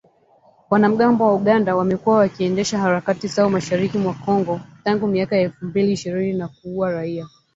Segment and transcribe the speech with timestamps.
[0.69, 5.65] Wanamgambo wa Uganda ambao wamekuwa wakiendesha harakati zao mashariki mwa Kongo, tangu miaka ya elfu
[5.65, 7.27] mbili ishirini na kuua raia